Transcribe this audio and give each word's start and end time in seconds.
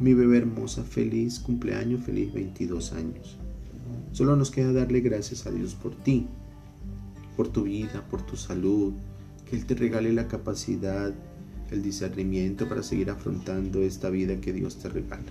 Mi 0.00 0.14
bebé 0.14 0.38
hermosa, 0.38 0.82
feliz 0.82 1.38
cumpleaños, 1.40 2.02
feliz 2.02 2.32
22 2.32 2.92
años. 2.94 3.36
Solo 4.12 4.34
nos 4.34 4.50
queda 4.50 4.72
darle 4.72 5.00
gracias 5.00 5.46
a 5.46 5.50
Dios 5.50 5.74
por 5.74 5.94
ti, 5.94 6.26
por 7.36 7.48
tu 7.48 7.64
vida, 7.64 8.02
por 8.10 8.22
tu 8.22 8.34
salud, 8.34 8.94
que 9.44 9.56
Él 9.56 9.66
te 9.66 9.74
regale 9.74 10.10
la 10.14 10.26
capacidad, 10.26 11.12
el 11.70 11.82
discernimiento 11.82 12.66
para 12.66 12.82
seguir 12.82 13.10
afrontando 13.10 13.82
esta 13.82 14.08
vida 14.08 14.40
que 14.40 14.54
Dios 14.54 14.76
te 14.76 14.88
regala. 14.88 15.22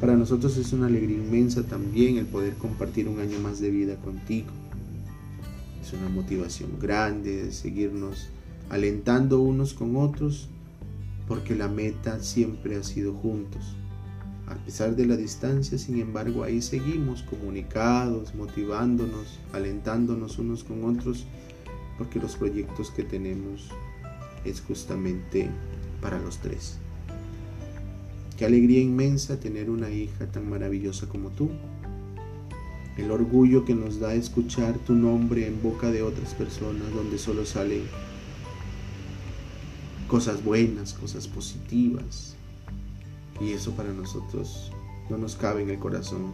Para 0.00 0.16
nosotros 0.16 0.56
es 0.56 0.72
una 0.72 0.86
alegría 0.86 1.18
inmensa 1.18 1.62
también 1.62 2.16
el 2.16 2.24
poder 2.24 2.54
compartir 2.54 3.06
un 3.06 3.20
año 3.20 3.38
más 3.38 3.60
de 3.60 3.68
vida 3.68 3.96
contigo. 3.96 4.48
Es 5.82 5.92
una 5.92 6.08
motivación 6.08 6.78
grande 6.80 7.44
de 7.44 7.52
seguirnos 7.52 8.30
alentando 8.70 9.42
unos 9.42 9.74
con 9.74 9.94
otros 9.96 10.48
porque 11.28 11.54
la 11.54 11.68
meta 11.68 12.20
siempre 12.20 12.76
ha 12.76 12.82
sido 12.82 13.12
juntos. 13.12 13.76
A 14.46 14.54
pesar 14.54 14.96
de 14.96 15.04
la 15.04 15.14
distancia, 15.14 15.76
sin 15.76 16.00
embargo, 16.00 16.42
ahí 16.42 16.62
seguimos 16.62 17.22
comunicados, 17.22 18.34
motivándonos, 18.34 19.38
alentándonos 19.52 20.38
unos 20.38 20.64
con 20.64 20.84
otros, 20.84 21.26
porque 21.98 22.18
los 22.18 22.36
proyectos 22.36 22.90
que 22.90 23.04
tenemos 23.04 23.68
es 24.46 24.62
justamente 24.62 25.50
para 26.00 26.18
los 26.18 26.38
tres. 26.38 26.78
Qué 28.38 28.46
alegría 28.46 28.80
inmensa 28.80 29.38
tener 29.38 29.68
una 29.68 29.90
hija 29.90 30.26
tan 30.26 30.48
maravillosa 30.48 31.08
como 31.08 31.28
tú. 31.30 31.50
El 32.96 33.10
orgullo 33.10 33.66
que 33.66 33.74
nos 33.74 34.00
da 34.00 34.14
escuchar 34.14 34.78
tu 34.78 34.94
nombre 34.94 35.46
en 35.46 35.62
boca 35.62 35.90
de 35.90 36.02
otras 36.02 36.32
personas 36.34 36.90
donde 36.94 37.18
solo 37.18 37.44
salen 37.44 37.82
cosas 40.08 40.42
buenas, 40.42 40.94
cosas 40.94 41.28
positivas. 41.28 42.34
Y 43.40 43.52
eso 43.52 43.72
para 43.72 43.92
nosotros 43.92 44.72
no 45.10 45.18
nos 45.18 45.36
cabe 45.36 45.62
en 45.62 45.70
el 45.70 45.78
corazón, 45.78 46.32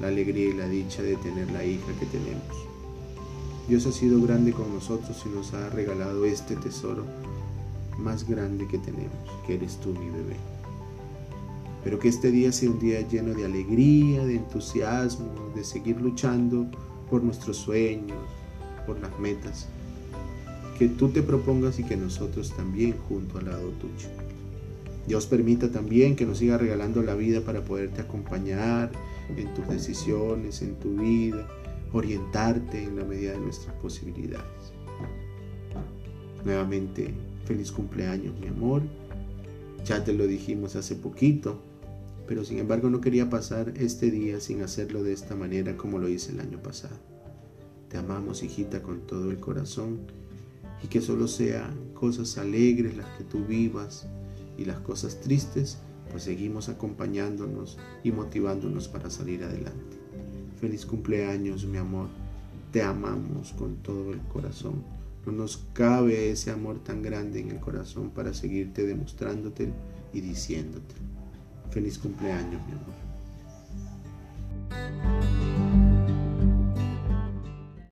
la 0.00 0.08
alegría 0.08 0.48
y 0.48 0.54
la 0.54 0.66
dicha 0.66 1.02
de 1.02 1.16
tener 1.16 1.50
la 1.52 1.64
hija 1.64 1.92
que 2.00 2.06
tenemos. 2.06 2.56
Dios 3.68 3.86
ha 3.86 3.92
sido 3.92 4.20
grande 4.22 4.52
con 4.52 4.74
nosotros 4.74 5.22
y 5.24 5.28
nos 5.28 5.54
ha 5.54 5.68
regalado 5.68 6.24
este 6.24 6.56
tesoro 6.56 7.04
más 7.98 8.26
grande 8.26 8.66
que 8.66 8.78
tenemos, 8.78 9.30
que 9.46 9.54
eres 9.54 9.76
tú 9.76 9.90
mi 9.90 10.08
bebé. 10.10 10.36
Pero 11.84 11.98
que 11.98 12.08
este 12.08 12.30
día 12.30 12.50
sea 12.50 12.70
un 12.70 12.80
día 12.80 13.06
lleno 13.06 13.34
de 13.34 13.44
alegría, 13.44 14.24
de 14.24 14.36
entusiasmo, 14.36 15.30
de 15.54 15.62
seguir 15.62 16.00
luchando 16.00 16.66
por 17.10 17.22
nuestros 17.22 17.58
sueños, 17.58 18.18
por 18.86 18.98
las 19.00 19.16
metas 19.20 19.68
que 20.78 20.88
tú 20.88 21.08
te 21.08 21.22
propongas 21.22 21.78
y 21.78 21.84
que 21.84 21.96
nosotros 21.96 22.54
también 22.56 22.96
junto 23.08 23.38
al 23.38 23.46
lado 23.46 23.68
tuyo. 23.80 24.08
Dios 25.06 25.26
permita 25.26 25.70
también 25.70 26.14
que 26.14 26.26
nos 26.26 26.38
siga 26.38 26.58
regalando 26.58 27.02
la 27.02 27.14
vida 27.14 27.40
para 27.40 27.64
poderte 27.64 28.00
acompañar 28.00 28.92
en 29.36 29.52
tus 29.54 29.68
decisiones, 29.68 30.62
en 30.62 30.76
tu 30.76 30.96
vida, 30.96 31.46
orientarte 31.92 32.82
en 32.82 32.96
la 32.96 33.04
medida 33.04 33.32
de 33.32 33.40
nuestras 33.40 33.74
posibilidades. 33.76 34.72
Nuevamente, 36.44 37.12
feliz 37.44 37.72
cumpleaños, 37.72 38.38
mi 38.40 38.48
amor. 38.48 38.82
Ya 39.84 40.04
te 40.04 40.12
lo 40.12 40.26
dijimos 40.26 40.76
hace 40.76 40.94
poquito, 40.94 41.60
pero 42.28 42.44
sin 42.44 42.58
embargo 42.58 42.88
no 42.88 43.00
quería 43.00 43.28
pasar 43.28 43.72
este 43.76 44.10
día 44.10 44.40
sin 44.40 44.62
hacerlo 44.62 45.02
de 45.02 45.12
esta 45.12 45.34
manera 45.34 45.76
como 45.76 45.98
lo 45.98 46.08
hice 46.08 46.32
el 46.32 46.40
año 46.40 46.62
pasado. 46.62 46.96
Te 47.88 47.98
amamos, 47.98 48.42
hijita, 48.42 48.82
con 48.82 49.00
todo 49.00 49.30
el 49.30 49.38
corazón 49.38 50.00
y 50.82 50.88
que 50.88 51.00
solo 51.00 51.28
sean 51.28 51.92
cosas 51.94 52.38
alegres 52.38 52.96
las 52.96 53.06
que 53.16 53.24
tú 53.24 53.44
vivas 53.44 54.06
y 54.58 54.64
las 54.64 54.78
cosas 54.80 55.20
tristes, 55.20 55.78
pues 56.10 56.24
seguimos 56.24 56.68
acompañándonos 56.68 57.78
y 58.02 58.12
motivándonos 58.12 58.88
para 58.88 59.10
salir 59.10 59.44
adelante. 59.44 59.96
Feliz 60.60 60.84
cumpleaños, 60.84 61.64
mi 61.64 61.78
amor. 61.78 62.08
Te 62.70 62.82
amamos 62.82 63.52
con 63.52 63.76
todo 63.76 64.12
el 64.12 64.20
corazón. 64.20 64.82
No 65.26 65.32
nos 65.32 65.64
cabe 65.72 66.30
ese 66.30 66.50
amor 66.50 66.82
tan 66.82 67.02
grande 67.02 67.40
en 67.40 67.50
el 67.50 67.60
corazón 67.60 68.10
para 68.10 68.34
seguirte 68.34 68.86
demostrándote 68.86 69.72
y 70.12 70.20
diciéndote. 70.20 70.94
Feliz 71.70 71.98
cumpleaños, 71.98 72.60
mi 72.66 72.72
amor. 72.72 73.11